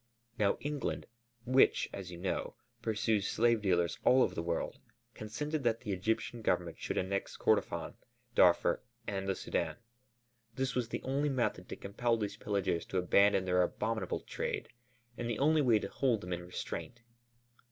[0.39, 1.05] Now England
[1.45, 4.79] which, as you know, pursues slave dealers all over the world,
[5.13, 7.93] consented that the Egyptian Government should annex Kordofân,
[8.33, 9.75] Darfur, and the Sudân.
[10.55, 14.69] This was the only method to compel these pillagers to abandon their abominable trade
[15.19, 17.01] and the only way to hold them in restraint.